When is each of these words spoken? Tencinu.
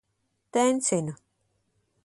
Tencinu. 0.53 1.13